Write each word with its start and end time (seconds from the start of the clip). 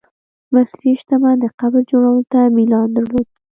مصري 0.53 0.91
شتمن 0.99 1.35
د 1.41 1.45
قبر 1.59 1.81
جوړولو 1.91 2.23
ته 2.31 2.39
میلان 2.55 2.87
درلود. 2.95 3.27